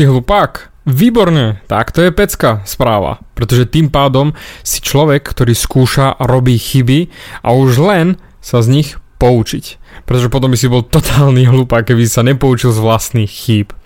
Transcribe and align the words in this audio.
si 0.00 0.08
hlupák? 0.08 0.72
Výborne, 0.88 1.60
tak 1.68 1.92
to 1.92 2.00
je 2.00 2.08
pecka 2.08 2.64
správa, 2.64 3.20
pretože 3.36 3.68
tým 3.68 3.92
pádom 3.92 4.32
si 4.64 4.80
človek, 4.80 5.28
ktorý 5.28 5.52
skúša 5.52 6.16
robí 6.16 6.56
chyby 6.56 7.12
a 7.44 7.52
už 7.52 7.76
len 7.84 8.16
sa 8.40 8.64
z 8.64 8.80
nich 8.80 8.88
poučiť. 9.20 9.76
Pretože 10.08 10.32
potom 10.32 10.48
by 10.48 10.56
si 10.56 10.72
bol 10.72 10.80
totálny 10.80 11.44
hlupák, 11.44 11.84
keby 11.84 12.08
sa 12.08 12.24
nepoučil 12.24 12.72
z 12.72 12.80
vlastných 12.80 13.28
chýb. 13.28 13.76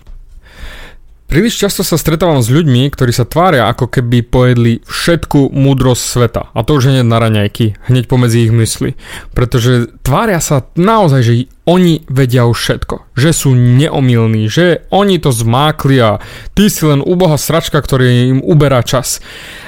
Príliš 1.27 1.59
často 1.59 1.83
sa 1.83 1.99
stretávam 1.99 2.39
s 2.39 2.47
ľuďmi, 2.47 2.87
ktorí 2.87 3.11
sa 3.11 3.27
tvária 3.27 3.67
ako 3.67 3.91
keby 3.91 4.23
pojedli 4.23 4.79
všetku 4.87 5.51
múdrosť 5.51 6.03
sveta. 6.05 6.41
A 6.55 6.63
to 6.63 6.79
už 6.79 6.95
hneď 6.95 7.03
na 7.03 7.19
raňajky, 7.19 7.75
hneď 7.91 8.07
pomedzi 8.07 8.47
ich 8.47 8.55
mysli. 8.55 8.95
Pretože 9.35 9.91
tvária 9.99 10.39
sa 10.39 10.63
naozaj, 10.79 11.21
že 11.27 11.51
oni 11.65 12.05
vedia 12.05 12.45
už 12.45 12.57
všetko. 12.57 13.17
Že 13.17 13.31
sú 13.33 13.49
neomilní, 13.57 14.45
že 14.45 14.85
oni 14.93 15.17
to 15.17 15.33
zmákli 15.33 15.97
a 15.97 16.21
ty 16.53 16.69
si 16.69 16.85
len 16.85 17.01
uboha 17.01 17.41
sračka, 17.41 17.81
ktorý 17.81 18.37
im 18.37 18.39
uberá 18.45 18.85
čas. 18.85 19.17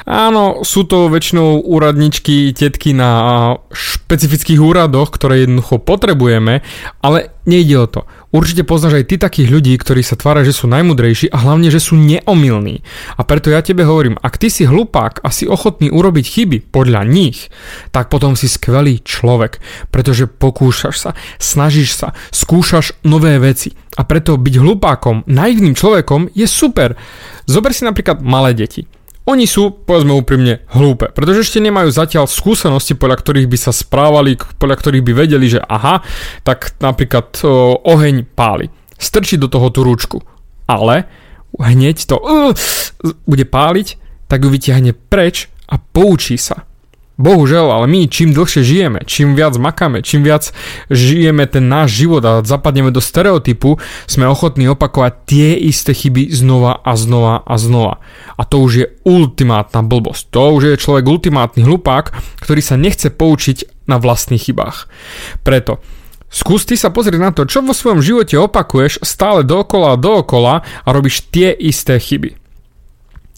Áno, 0.06 0.62
sú 0.62 0.86
to 0.86 1.10
väčšinou 1.10 1.66
úradničky, 1.66 2.54
tetky 2.54 2.94
na 2.94 3.58
špecifických 3.74 4.62
úradoch, 4.62 5.10
ktoré 5.12 5.44
jednoducho 5.44 5.82
potrebujeme, 5.82 6.62
ale 7.02 7.36
nejde 7.48 7.76
o 7.80 7.88
to. 7.88 8.02
Určite 8.28 8.68
poznáš 8.68 9.00
aj 9.00 9.06
ty 9.08 9.16
takých 9.16 9.48
ľudí, 9.48 9.72
ktorí 9.80 10.04
sa 10.04 10.20
tvária, 10.20 10.44
že 10.44 10.52
sú 10.52 10.68
najmudrejší 10.68 11.32
a 11.32 11.48
hlavne, 11.48 11.72
že 11.72 11.80
sú 11.80 11.96
neomilní. 11.96 12.84
A 13.16 13.24
preto 13.24 13.48
ja 13.48 13.64
tebe 13.64 13.88
hovorím, 13.88 14.20
ak 14.20 14.36
ty 14.36 14.52
si 14.52 14.68
hlupák 14.68 15.24
a 15.24 15.32
si 15.32 15.48
ochotný 15.48 15.88
urobiť 15.88 16.26
chyby 16.28 16.58
podľa 16.68 17.08
nich, 17.08 17.48
tak 17.96 18.12
potom 18.12 18.36
si 18.36 18.52
skvelý 18.52 19.00
človek, 19.00 19.64
pretože 19.96 20.28
pokúšaš 20.28 20.96
sa, 21.00 21.12
snažíš 21.40 21.87
sa, 21.94 22.16
skúšaš 22.34 23.04
nové 23.06 23.38
veci. 23.38 23.72
A 23.98 24.04
preto 24.04 24.36
byť 24.36 24.56
hlupákom, 24.60 25.28
naivným 25.28 25.76
človekom 25.76 26.34
je 26.34 26.48
super. 26.50 26.98
Zober 27.48 27.72
si 27.72 27.88
napríklad 27.88 28.20
malé 28.24 28.54
deti. 28.58 28.88
Oni 29.28 29.44
sú, 29.44 29.84
povedzme 29.84 30.16
úprimne, 30.16 30.64
hlúpe, 30.72 31.12
pretože 31.12 31.44
ešte 31.44 31.60
nemajú 31.60 31.92
zatiaľ 31.92 32.32
skúsenosti, 32.32 32.96
podľa 32.96 33.20
ktorých 33.20 33.52
by 33.52 33.58
sa 33.60 33.76
správali, 33.76 34.40
podľa 34.40 34.76
ktorých 34.80 35.04
by 35.04 35.14
vedeli, 35.16 35.52
že 35.52 35.60
aha, 35.60 36.00
tak 36.48 36.80
napríklad 36.80 37.36
o, 37.44 37.76
oheň 37.84 38.24
páli. 38.24 38.72
Strčí 38.96 39.36
do 39.36 39.52
toho 39.52 39.68
tú 39.68 39.84
rúčku. 39.84 40.24
Ale 40.64 41.12
hneď 41.60 42.08
to 42.08 42.16
uh, 42.20 42.56
bude 43.28 43.46
páliť, 43.48 44.00
tak 44.32 44.44
ju 44.44 44.50
vyťahne 44.52 44.92
preč 44.96 45.48
a 45.68 45.80
poučí 45.80 46.36
sa. 46.40 46.67
Bohužel, 47.18 47.66
ale 47.74 47.90
my 47.90 48.06
čím 48.06 48.30
dlhšie 48.30 48.62
žijeme, 48.62 49.02
čím 49.10 49.34
viac 49.34 49.58
makáme, 49.58 50.06
čím 50.06 50.22
viac 50.22 50.54
žijeme 50.94 51.50
ten 51.50 51.66
náš 51.66 52.06
život 52.06 52.22
a 52.22 52.46
zapadneme 52.46 52.94
do 52.94 53.02
stereotypu, 53.02 53.82
sme 54.06 54.30
ochotní 54.30 54.70
opakovať 54.70 55.14
tie 55.26 55.58
isté 55.58 55.98
chyby 55.98 56.30
znova 56.30 56.78
a 56.78 56.94
znova 56.94 57.42
a 57.42 57.58
znova. 57.58 58.06
A 58.38 58.46
to 58.46 58.62
už 58.62 58.72
je 58.78 58.88
ultimátna 59.02 59.82
blbosť. 59.82 60.30
To 60.30 60.62
už 60.62 60.64
je 60.70 60.82
človek 60.82 61.10
ultimátny 61.10 61.66
hlupák, 61.66 62.14
ktorý 62.38 62.62
sa 62.62 62.78
nechce 62.78 63.10
poučiť 63.10 63.90
na 63.90 63.98
vlastných 63.98 64.54
chybách. 64.54 64.86
Preto 65.42 65.82
Skús 66.28 66.68
ty 66.68 66.76
sa 66.76 66.92
pozrieť 66.92 67.24
na 67.24 67.32
to, 67.32 67.48
čo 67.48 67.64
vo 67.64 67.72
svojom 67.72 68.04
živote 68.04 68.36
opakuješ 68.36 69.00
stále 69.00 69.48
dookola 69.48 69.96
a 69.96 70.02
dookola 70.02 70.60
a 70.60 70.90
robíš 70.92 71.24
tie 71.32 71.56
isté 71.56 71.96
chyby. 71.96 72.47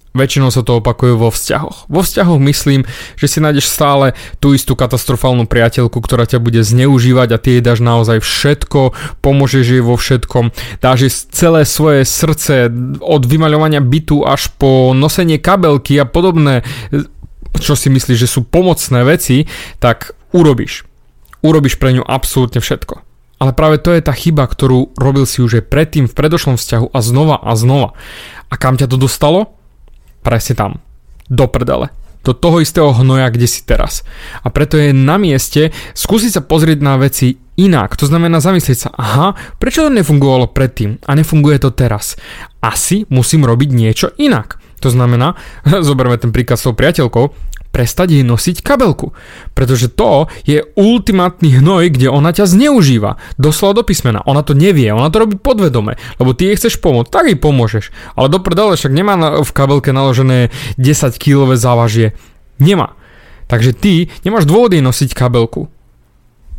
Väčšinou 0.10 0.50
sa 0.50 0.66
to 0.66 0.82
opakuje 0.82 1.14
vo 1.14 1.30
vzťahoch. 1.30 1.86
Vo 1.86 2.02
vzťahoch 2.02 2.42
myslím, 2.42 2.82
že 3.14 3.30
si 3.30 3.38
nájdeš 3.38 3.70
stále 3.70 4.18
tú 4.42 4.58
istú 4.58 4.74
katastrofálnu 4.74 5.46
priateľku, 5.46 6.02
ktorá 6.02 6.26
ťa 6.26 6.42
bude 6.42 6.66
zneužívať 6.66 7.30
a 7.30 7.38
ty 7.38 7.58
jej 7.58 7.64
dáš 7.64 7.86
naozaj 7.86 8.26
všetko, 8.26 8.98
pomôžeš 9.22 9.66
jej 9.78 9.84
vo 9.86 9.94
všetkom, 9.94 10.50
dáš 10.82 11.00
jej 11.06 11.14
celé 11.30 11.62
svoje 11.70 12.10
srdce 12.10 12.74
od 13.06 13.22
vymaľovania 13.22 13.86
bytu 13.86 14.26
až 14.26 14.50
po 14.58 14.98
nosenie 14.98 15.38
kabelky 15.38 16.02
a 16.02 16.10
podobné, 16.10 16.66
čo 17.62 17.78
si 17.78 17.94
myslíš, 17.94 18.18
že 18.18 18.30
sú 18.30 18.42
pomocné 18.50 19.06
veci, 19.06 19.46
tak 19.78 20.18
urobíš. 20.34 20.90
Urobíš 21.46 21.78
pre 21.78 21.94
ňu 21.94 22.02
absolútne 22.02 22.66
všetko. 22.66 23.06
Ale 23.40 23.56
práve 23.56 23.80
to 23.80 23.96
je 23.96 24.04
tá 24.04 24.12
chyba, 24.12 24.44
ktorú 24.44 24.92
robil 25.00 25.24
si 25.24 25.40
už 25.40 25.64
aj 25.64 25.70
predtým 25.72 26.06
v 26.12 26.18
predošlom 26.18 26.60
vzťahu 26.60 26.92
a 26.92 27.00
znova 27.00 27.38
a 27.40 27.56
znova. 27.56 27.96
A 28.52 28.60
kam 28.60 28.76
ťa 28.76 28.92
to 28.92 29.00
dostalo? 29.00 29.59
Presne 30.22 30.54
tam. 30.56 30.72
Do 31.30 31.48
prdele. 31.48 31.90
Do 32.20 32.36
toho 32.36 32.60
istého 32.60 32.92
hnoja, 32.92 33.32
kde 33.32 33.48
si 33.48 33.64
teraz. 33.64 34.04
A 34.44 34.52
preto 34.52 34.76
je 34.76 34.92
na 34.92 35.16
mieste 35.16 35.72
skúsiť 35.96 36.32
sa 36.36 36.42
pozrieť 36.44 36.84
na 36.84 37.00
veci 37.00 37.40
inak. 37.56 37.96
To 37.96 38.06
znamená 38.08 38.44
zamyslieť 38.44 38.78
sa, 38.78 38.90
aha, 38.92 39.40
prečo 39.56 39.88
to 39.88 39.92
nefungovalo 39.92 40.52
predtým 40.52 41.00
a 41.08 41.16
nefunguje 41.16 41.64
to 41.64 41.72
teraz. 41.72 42.20
Asi 42.60 43.08
musím 43.08 43.48
robiť 43.48 43.70
niečo 43.72 44.08
inak. 44.20 44.59
To 44.80 44.90
znamená, 44.90 45.36
zoberme 45.88 46.16
ten 46.20 46.32
príklad 46.32 46.60
s 46.60 46.66
tou 46.68 46.74
priateľkou, 46.74 47.50
prestať 47.70 48.18
jej 48.18 48.24
nosiť 48.26 48.66
kabelku. 48.66 49.14
Pretože 49.54 49.94
to 49.94 50.26
je 50.46 50.66
ultimátny 50.74 51.62
hnoj, 51.62 51.94
kde 51.94 52.10
ona 52.10 52.34
ťa 52.34 52.50
zneužíva. 52.50 53.22
Doslova 53.38 53.82
do 53.82 53.84
písmena. 53.86 54.26
Ona 54.26 54.42
to 54.42 54.58
nevie, 54.58 54.90
ona 54.90 55.14
to 55.14 55.22
robí 55.22 55.38
podvedome. 55.38 56.02
Lebo 56.18 56.34
ty 56.34 56.50
jej 56.50 56.58
chceš 56.58 56.82
pomôcť, 56.82 57.10
tak 57.14 57.30
jej 57.30 57.38
pomôžeš. 57.38 57.94
Ale 58.18 58.28
do 58.34 58.42
prdele 58.42 58.74
však 58.74 58.94
nemá 58.94 59.16
v 59.46 59.52
kabelke 59.54 59.94
naložené 59.94 60.50
10 60.82 61.22
kg 61.22 61.54
závažie. 61.54 62.18
Nemá. 62.58 62.98
Takže 63.50 63.74
ty 63.74 64.14
nemáš 64.26 64.46
dôvod 64.46 64.74
jej 64.74 64.82
nosiť 64.82 65.14
kabelku. 65.14 65.70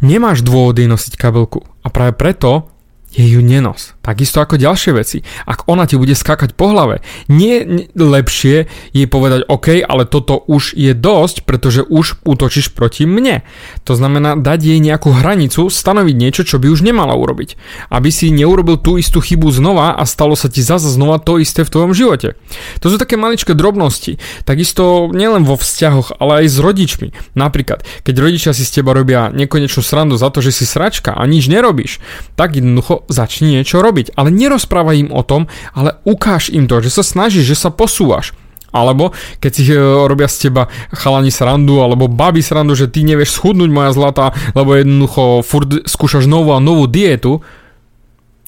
Nemáš 0.01 0.41
dôvod 0.47 0.79
jej 0.79 0.89
nosiť 0.89 1.15
kabelku. 1.19 1.67
A 1.85 1.89
práve 1.93 2.17
preto 2.17 2.71
je 3.11 3.27
ju 3.27 3.43
nenos. 3.43 3.99
Takisto 4.07 4.39
ako 4.39 4.55
ďalšie 4.55 4.95
veci. 4.95 5.27
Ak 5.43 5.67
ona 5.67 5.83
ti 5.91 5.99
bude 5.99 6.15
skakať 6.15 6.55
po 6.55 6.71
hlave, 6.71 7.03
nie 7.27 7.87
lepšie 7.99 8.71
jej 8.95 9.07
povedať 9.11 9.51
OK, 9.51 9.83
ale 9.83 10.07
toto 10.07 10.39
už 10.47 10.79
je 10.79 10.95
dosť, 10.95 11.43
pretože 11.43 11.83
už 11.83 12.23
útočíš 12.23 12.71
proti 12.71 13.11
mne. 13.11 13.43
To 13.83 13.99
znamená 13.99 14.39
dať 14.39 14.63
jej 14.63 14.79
nejakú 14.79 15.11
hranicu, 15.11 15.67
stanoviť 15.67 16.15
niečo, 16.15 16.43
čo 16.47 16.63
by 16.63 16.71
už 16.71 16.87
nemala 16.87 17.19
urobiť. 17.19 17.59
Aby 17.91 18.15
si 18.15 18.31
neurobil 18.31 18.79
tú 18.79 18.95
istú 18.95 19.19
chybu 19.19 19.51
znova 19.51 19.99
a 19.99 20.07
stalo 20.07 20.39
sa 20.39 20.47
ti 20.47 20.63
zase 20.63 20.87
znova 20.87 21.19
to 21.19 21.43
isté 21.43 21.67
v 21.67 21.73
tvojom 21.75 21.93
živote. 21.93 22.39
To 22.79 22.95
sú 22.95 22.97
také 22.97 23.19
maličké 23.19 23.59
drobnosti. 23.59 24.23
Takisto 24.47 25.11
nielen 25.11 25.43
vo 25.43 25.59
vzťahoch, 25.59 26.23
ale 26.23 26.47
aj 26.47 26.47
s 26.47 26.57
rodičmi. 26.63 27.09
Napríklad, 27.35 27.83
keď 28.07 28.15
rodičia 28.23 28.53
si 28.55 28.63
z 28.63 28.81
teba 28.81 28.95
robia 28.95 29.35
nekonečnú 29.35 29.83
srandu 29.83 30.15
za 30.15 30.31
to, 30.31 30.39
že 30.39 30.55
si 30.55 30.63
sračka 30.63 31.11
a 31.11 31.23
nič 31.27 31.51
nerobíš, 31.51 31.99
tak 32.39 32.55
jednoducho 32.55 33.00
začni 33.09 33.61
niečo 33.61 33.81
robiť. 33.81 34.19
Ale 34.19 34.35
nerozprávaj 34.35 34.97
im 35.01 35.11
o 35.15 35.23
tom, 35.25 35.49
ale 35.73 35.97
ukáž 36.05 36.53
im 36.53 36.69
to, 36.69 36.83
že 36.85 36.91
sa 36.91 37.05
snažíš, 37.07 37.55
že 37.55 37.57
sa 37.57 37.71
posúvaš. 37.71 38.35
Alebo 38.71 39.11
keď 39.43 39.51
si 39.51 39.63
e, 39.67 39.79
robia 39.79 40.31
z 40.31 40.49
teba 40.49 40.71
chalani 40.95 41.35
srandu 41.35 41.83
alebo 41.83 42.07
baby 42.07 42.43
srandu, 42.43 42.79
že 42.79 42.87
ty 42.87 43.03
nevieš 43.03 43.35
schudnúť 43.35 43.71
moja 43.71 43.91
zlata, 43.91 44.31
lebo 44.55 44.79
jednoducho 44.79 45.43
furt 45.43 45.87
skúšaš 45.87 46.31
novú 46.31 46.55
a 46.55 46.63
novú 46.63 46.87
dietu, 46.87 47.43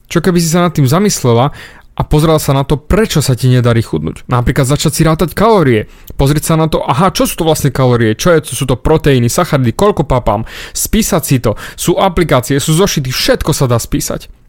čo 0.07 0.23
keby 0.23 0.39
si 0.39 0.49
sa 0.51 0.63
nad 0.63 0.73
tým 0.75 0.87
zamyslela 0.87 1.51
a 1.93 2.03
pozrel 2.09 2.41
sa 2.41 2.57
na 2.57 2.65
to, 2.65 2.81
prečo 2.81 3.21
sa 3.21 3.37
ti 3.37 3.53
nedarí 3.53 3.85
chudnúť. 3.85 4.25
Napríklad 4.25 4.65
začať 4.65 4.93
si 4.97 5.03
rátať 5.05 5.37
kalórie. 5.37 5.93
Pozrieť 6.17 6.53
sa 6.53 6.55
na 6.57 6.65
to, 6.65 6.81
aha, 6.81 7.13
čo 7.13 7.29
sú 7.29 7.45
to 7.45 7.45
vlastne 7.45 7.69
kalórie, 7.69 8.17
čo 8.17 8.33
je, 8.33 8.41
sú 8.49 8.65
to 8.65 8.81
proteíny, 8.81 9.29
sacharidy, 9.29 9.77
koľko 9.77 10.09
papám, 10.09 10.49
spísať 10.73 11.23
si 11.23 11.37
to, 11.37 11.53
sú 11.77 12.01
aplikácie, 12.01 12.57
sú 12.57 12.73
zošity, 12.73 13.13
všetko 13.13 13.53
sa 13.53 13.69
dá 13.69 13.77
spísať 13.77 14.42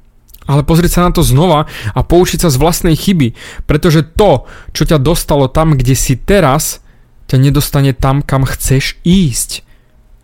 ale 0.48 0.66
pozrieť 0.66 1.00
sa 1.00 1.06
na 1.08 1.12
to 1.12 1.24
znova 1.24 1.66
a 1.96 2.00
poučiť 2.04 2.44
sa 2.44 2.50
z 2.52 2.60
vlastnej 2.60 2.96
chyby, 2.96 3.36
pretože 3.68 4.04
to, 4.04 4.48
čo 4.76 4.84
ťa 4.84 5.00
dostalo 5.00 5.48
tam, 5.48 5.76
kde 5.76 5.96
si 5.96 6.20
teraz, 6.20 6.84
ťa 7.32 7.38
nedostane 7.40 7.96
tam, 7.96 8.20
kam 8.22 8.44
chceš 8.44 9.00
ísť. 9.08 9.64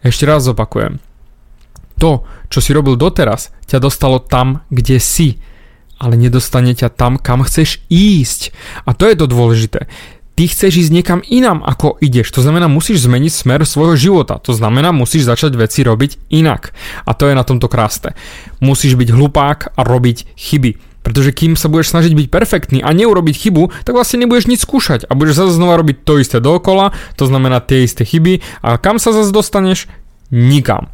Ešte 0.04 0.24
raz 0.28 0.44
zopakujem. 0.48 1.00
To, 2.00 2.24
čo 2.48 2.60
si 2.64 2.72
robil 2.72 2.96
doteraz, 2.96 3.52
ťa 3.68 3.84
dostalo 3.84 4.24
tam, 4.24 4.64
kde 4.72 5.00
si, 5.04 5.44
ale 6.00 6.16
nedostane 6.16 6.72
ťa 6.72 6.96
tam, 6.96 7.20
kam 7.20 7.44
chceš 7.44 7.84
ísť. 7.92 8.56
A 8.88 8.96
to 8.96 9.04
je 9.08 9.16
to 9.20 9.28
dôležité 9.28 9.92
ty 10.40 10.48
chceš 10.48 10.88
ísť 10.88 10.96
niekam 10.96 11.20
inám, 11.28 11.60
ako 11.68 12.00
ideš. 12.00 12.32
To 12.32 12.40
znamená, 12.40 12.72
musíš 12.72 13.04
zmeniť 13.04 13.44
smer 13.44 13.68
svojho 13.68 14.00
života. 14.00 14.40
To 14.48 14.56
znamená, 14.56 14.96
musíš 14.96 15.28
začať 15.28 15.60
veci 15.60 15.84
robiť 15.84 16.32
inak. 16.32 16.72
A 17.04 17.12
to 17.12 17.28
je 17.28 17.36
na 17.36 17.44
tomto 17.44 17.68
krásne. 17.68 18.16
Musíš 18.64 18.96
byť 18.96 19.12
hlupák 19.12 19.76
a 19.76 19.82
robiť 19.84 20.40
chyby. 20.40 20.80
Pretože 21.04 21.36
kým 21.36 21.60
sa 21.60 21.68
budeš 21.68 21.92
snažiť 21.92 22.16
byť 22.16 22.28
perfektný 22.32 22.80
a 22.80 22.96
neurobiť 22.96 23.36
chybu, 23.36 23.84
tak 23.84 24.00
vlastne 24.00 24.24
nebudeš 24.24 24.48
nič 24.48 24.64
skúšať 24.64 25.12
a 25.12 25.16
budeš 25.20 25.44
zase 25.44 25.60
znova 25.60 25.76
robiť 25.76 26.08
to 26.08 26.24
isté 26.24 26.40
dookola, 26.40 26.96
to 27.20 27.28
znamená 27.28 27.60
tie 27.60 27.84
isté 27.84 28.08
chyby 28.08 28.40
a 28.64 28.80
kam 28.80 28.96
sa 28.96 29.12
zase 29.12 29.36
dostaneš? 29.36 29.92
Nikam. 30.32 30.88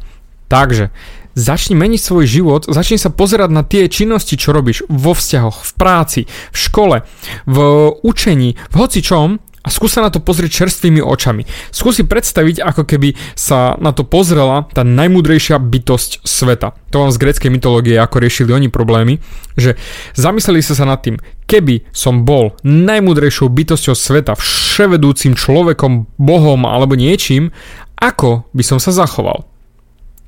Takže 0.50 0.90
Začni 1.36 1.76
meniť 1.76 2.00
svoj 2.00 2.24
život, 2.24 2.64
začni 2.64 2.96
sa 2.96 3.12
pozerať 3.12 3.52
na 3.52 3.60
tie 3.60 3.92
činnosti, 3.92 4.40
čo 4.40 4.56
robíš 4.56 4.88
vo 4.88 5.12
vzťahoch, 5.12 5.68
v 5.68 5.72
práci, 5.76 6.20
v 6.24 6.56
škole, 6.56 6.96
v 7.44 7.56
učení, 8.00 8.56
v 8.56 8.74
hocičom 8.80 9.36
A 9.66 9.68
skús 9.74 9.98
sa 9.98 10.06
na 10.06 10.14
to 10.14 10.22
pozrieť 10.22 10.62
čerstvými 10.62 11.02
očami. 11.02 11.42
Skús 11.74 11.98
si 11.98 12.06
predstaviť, 12.06 12.62
ako 12.62 12.86
keby 12.86 13.18
sa 13.34 13.74
na 13.82 13.90
to 13.90 14.06
pozrela 14.06 14.70
tá 14.70 14.86
najmúdrejšia 14.86 15.58
bytosť 15.58 16.22
sveta. 16.22 16.78
To 16.94 17.02
vám 17.02 17.10
z 17.10 17.18
gréckej 17.18 17.50
mytológie, 17.50 17.98
ako 17.98 18.22
riešili 18.22 18.54
oni 18.54 18.70
problémy, 18.70 19.18
že 19.58 19.74
zamysleli 20.14 20.62
sa 20.62 20.78
sa 20.78 20.86
nad 20.86 21.02
tým, 21.02 21.18
keby 21.50 21.82
som 21.90 22.22
bol 22.22 22.54
najmúdrejšou 22.62 23.50
bytosťou 23.50 23.98
sveta, 23.98 24.38
vševedúcim 24.38 25.34
človekom, 25.34 26.14
bohom 26.14 26.62
alebo 26.62 26.94
niečím, 26.94 27.50
ako 27.98 28.46
by 28.54 28.62
som 28.62 28.78
sa 28.78 28.94
zachoval. 28.94 29.50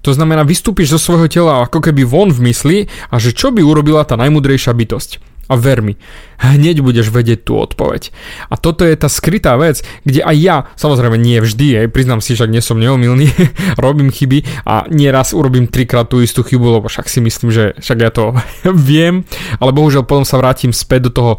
To 0.09 0.17
znamená, 0.17 0.41
vystúpiš 0.41 0.97
zo 0.97 1.01
svojho 1.05 1.29
tela 1.29 1.69
ako 1.69 1.85
keby 1.85 2.01
von 2.09 2.33
v 2.33 2.49
mysli 2.49 2.89
a 3.13 3.21
že 3.21 3.37
čo 3.37 3.53
by 3.53 3.61
urobila 3.61 4.09
tá 4.09 4.17
najmudrejšia 4.17 4.73
bytosť. 4.73 5.21
A 5.53 5.61
ver 5.61 5.85
mi, 5.85 6.01
hneď 6.41 6.81
budeš 6.81 7.13
vedieť 7.13 7.45
tú 7.45 7.61
odpoveď. 7.61 8.09
A 8.49 8.57
toto 8.57 8.89
je 8.89 8.97
tá 8.97 9.13
skrytá 9.13 9.61
vec, 9.61 9.85
kde 10.09 10.25
aj 10.25 10.37
ja, 10.41 10.57
samozrejme 10.81 11.21
nie 11.21 11.45
vždy, 11.45 11.85
aj 11.85 11.93
priznám 11.93 12.25
si, 12.25 12.33
však 12.41 12.49
nie 12.49 12.65
som 12.65 12.81
neomilný, 12.81 13.29
robím 13.85 14.09
chyby 14.09 14.65
a 14.65 14.89
nieraz 14.89 15.37
urobím 15.37 15.69
trikrát 15.69 16.09
tú 16.09 16.25
istú 16.25 16.41
chybu, 16.41 16.81
lebo 16.81 16.89
však 16.89 17.05
si 17.05 17.21
myslím, 17.21 17.53
že 17.53 17.77
však 17.77 17.99
ja 18.01 18.09
to 18.09 18.33
viem, 18.89 19.29
ale 19.61 19.77
bohužiaľ 19.77 20.09
potom 20.09 20.25
sa 20.25 20.41
vrátim 20.41 20.73
späť 20.73 21.13
do 21.13 21.13
toho, 21.13 21.33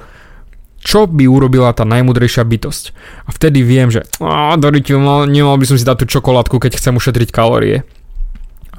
čo 0.77 1.09
by 1.09 1.25
urobila 1.25 1.73
tá 1.73 1.89
najmudrejšia 1.89 2.45
bytosť. 2.45 2.83
A 3.25 3.33
vtedy 3.33 3.65
viem, 3.65 3.89
že 3.89 4.05
nemal, 4.21 5.25
nemal 5.25 5.57
by 5.57 5.65
som 5.65 5.77
si 5.77 5.89
dať 5.89 6.05
tú 6.05 6.21
čokoládku, 6.21 6.61
keď 6.61 6.77
chcem 6.77 6.93
ušetriť 6.93 7.33
kalórie 7.33 7.81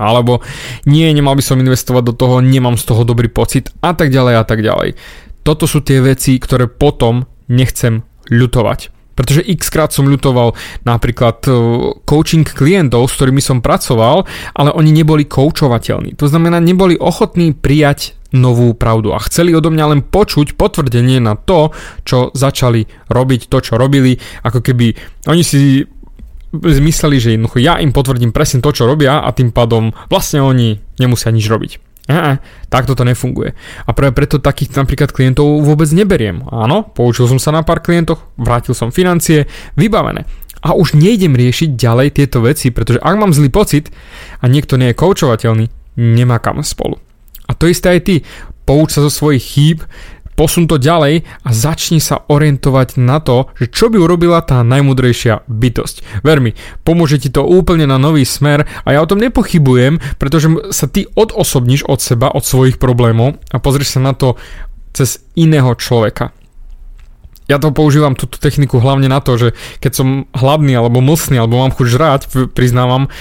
alebo 0.00 0.40
nie, 0.88 1.04
nemal 1.12 1.36
by 1.36 1.44
som 1.44 1.60
investovať 1.60 2.02
do 2.08 2.14
toho, 2.16 2.40
nemám 2.40 2.80
z 2.80 2.88
toho 2.88 3.04
dobrý 3.04 3.28
pocit 3.28 3.68
a 3.84 3.92
tak 3.92 4.08
ďalej 4.08 4.34
a 4.40 4.44
tak 4.48 4.64
ďalej. 4.64 4.96
Toto 5.44 5.68
sú 5.68 5.84
tie 5.84 6.00
veci, 6.00 6.40
ktoré 6.40 6.64
potom 6.72 7.28
nechcem 7.52 8.00
ľutovať. 8.32 8.96
Pretože 9.20 9.44
x 9.44 9.68
krát 9.68 9.92
som 9.92 10.08
ľutoval 10.08 10.56
napríklad 10.88 11.44
e, 11.44 11.52
coaching 12.08 12.46
klientov, 12.46 13.12
s 13.12 13.20
ktorými 13.20 13.44
som 13.44 13.60
pracoval, 13.60 14.24
ale 14.56 14.70
oni 14.72 14.96
neboli 14.96 15.28
koučovateľní. 15.28 16.16
To 16.16 16.24
znamená, 16.24 16.56
neboli 16.56 16.96
ochotní 16.96 17.52
prijať 17.52 18.16
novú 18.32 18.72
pravdu 18.72 19.12
a 19.12 19.20
chceli 19.26 19.52
odo 19.52 19.68
mňa 19.74 19.86
len 19.92 20.00
počuť 20.06 20.54
potvrdenie 20.54 21.18
na 21.18 21.34
to, 21.34 21.74
čo 22.06 22.30
začali 22.32 22.86
robiť, 23.10 23.50
to, 23.50 23.58
čo 23.60 23.74
robili, 23.76 24.16
ako 24.46 24.62
keby 24.62 24.94
oni 25.26 25.42
si 25.42 25.84
mysleli, 26.58 27.16
že 27.22 27.32
jednoducho 27.34 27.62
ja 27.62 27.78
im 27.78 27.94
potvrdím 27.94 28.34
presne 28.34 28.58
to, 28.58 28.74
čo 28.74 28.88
robia 28.88 29.22
a 29.22 29.30
tým 29.30 29.54
pádom 29.54 29.94
vlastne 30.10 30.42
oni 30.42 30.82
nemusia 30.98 31.30
nič 31.30 31.46
robiť. 31.46 31.72
E, 32.10 32.42
takto 32.66 32.98
to 32.98 33.06
nefunguje. 33.06 33.54
A 33.86 33.90
práve 33.94 34.10
preto 34.16 34.42
takých 34.42 34.74
napríklad 34.74 35.14
klientov 35.14 35.62
vôbec 35.62 35.86
neberiem. 35.94 36.42
Áno, 36.50 36.90
poučil 36.90 37.30
som 37.30 37.38
sa 37.38 37.54
na 37.54 37.62
pár 37.62 37.84
klientoch, 37.86 38.34
vrátil 38.34 38.74
som 38.74 38.90
financie, 38.90 39.46
vybavené. 39.78 40.26
A 40.60 40.74
už 40.76 40.98
nejdem 40.98 41.38
riešiť 41.38 41.78
ďalej 41.78 42.08
tieto 42.20 42.44
veci, 42.44 42.68
pretože 42.74 43.00
ak 43.00 43.16
mám 43.16 43.32
zlý 43.32 43.48
pocit 43.48 43.88
a 44.42 44.50
niekto 44.50 44.76
nie 44.76 44.92
je 44.92 44.98
koučovateľný, 44.98 45.64
nemá 45.96 46.42
kam 46.42 46.60
spolu. 46.66 47.00
A 47.48 47.56
to 47.56 47.70
isté 47.70 47.96
aj 47.96 48.00
ty. 48.04 48.14
Pouč 48.68 48.94
sa 48.94 49.02
zo 49.02 49.10
svojich 49.10 49.42
chýb, 49.42 49.78
posun 50.40 50.64
to 50.64 50.80
ďalej 50.80 51.28
a 51.44 51.50
začni 51.52 52.00
sa 52.00 52.24
orientovať 52.24 52.96
na 52.96 53.20
to, 53.20 53.52
že 53.60 53.68
čo 53.68 53.92
by 53.92 54.00
urobila 54.00 54.40
tá 54.40 54.64
najmudrejšia 54.64 55.44
bytosť. 55.44 56.24
Ver 56.24 56.40
mi, 56.40 56.56
pomôže 56.80 57.20
ti 57.20 57.28
to 57.28 57.44
úplne 57.44 57.84
na 57.84 58.00
nový 58.00 58.24
smer 58.24 58.64
a 58.64 58.88
ja 58.96 59.04
o 59.04 59.10
tom 59.10 59.20
nepochybujem, 59.20 60.00
pretože 60.16 60.48
sa 60.72 60.88
ty 60.88 61.04
odosobníš 61.12 61.84
od 61.84 62.00
seba, 62.00 62.32
od 62.32 62.40
svojich 62.40 62.80
problémov 62.80 63.36
a 63.52 63.60
pozrieš 63.60 64.00
sa 64.00 64.00
na 64.00 64.16
to 64.16 64.40
cez 64.96 65.20
iného 65.36 65.76
človeka. 65.76 66.32
Ja 67.52 67.60
to 67.60 67.68
používam 67.76 68.16
túto 68.16 68.40
techniku 68.40 68.80
hlavne 68.80 69.12
na 69.12 69.20
to, 69.20 69.36
že 69.36 69.52
keď 69.84 69.92
som 69.92 70.08
hladný 70.32 70.72
alebo 70.72 71.04
mlsný 71.04 71.36
alebo 71.36 71.60
mám 71.60 71.76
chuť 71.76 71.86
žrať, 71.92 72.20
priznávam, 72.56 73.12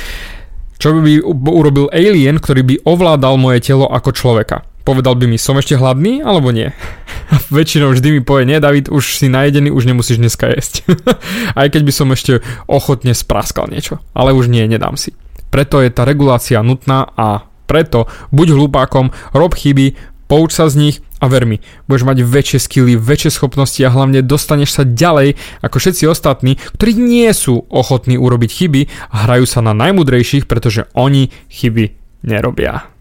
čo 0.79 0.95
by 0.95 1.19
urobil 1.35 1.91
alien, 1.91 2.39
ktorý 2.39 2.63
by 2.63 2.75
ovládal 2.87 3.35
moje 3.35 3.59
telo 3.59 3.91
ako 3.91 4.15
človeka 4.15 4.68
povedal 4.89 5.13
by 5.13 5.29
mi, 5.29 5.37
som 5.37 5.53
ešte 5.61 5.77
hladný, 5.77 6.25
alebo 6.25 6.49
nie? 6.49 6.73
Väčšinou 7.53 7.93
vždy 7.93 8.17
mi 8.17 8.21
povie, 8.25 8.49
nie 8.49 8.57
David, 8.57 8.89
už 8.89 9.21
si 9.21 9.29
najedený, 9.29 9.69
už 9.69 9.85
nemusíš 9.85 10.17
dneska 10.17 10.49
jesť. 10.49 10.81
Aj 11.59 11.69
keď 11.69 11.85
by 11.85 11.93
som 11.93 12.09
ešte 12.09 12.41
ochotne 12.65 13.13
spraskal 13.13 13.69
niečo. 13.69 14.01
Ale 14.17 14.33
už 14.33 14.49
nie, 14.49 14.65
nedám 14.65 14.97
si. 14.97 15.13
Preto 15.53 15.77
je 15.77 15.93
tá 15.93 16.09
regulácia 16.09 16.57
nutná 16.65 17.05
a 17.13 17.45
preto 17.69 18.09
buď 18.33 18.57
hlupákom, 18.57 19.13
rob 19.37 19.53
chyby, 19.53 19.93
pouč 20.25 20.57
sa 20.57 20.65
z 20.73 20.89
nich 20.89 20.97
a 21.21 21.29
ver 21.29 21.45
mi, 21.45 21.61
budeš 21.85 22.07
mať 22.07 22.17
väčšie 22.25 22.59
skily, 22.63 22.93
väčšie 22.97 23.29
schopnosti 23.37 23.77
a 23.85 23.93
hlavne 23.93 24.25
dostaneš 24.25 24.81
sa 24.81 24.83
ďalej 24.87 25.37
ako 25.61 25.77
všetci 25.77 26.03
ostatní, 26.09 26.57
ktorí 26.79 26.97
nie 26.97 27.29
sú 27.35 27.69
ochotní 27.69 28.17
urobiť 28.17 28.49
chyby 28.49 28.81
a 29.13 29.29
hrajú 29.29 29.45
sa 29.45 29.61
na 29.61 29.75
najmudrejších, 29.75 30.49
pretože 30.49 30.89
oni 30.97 31.29
chyby 31.51 31.93
nerobia. 32.25 32.89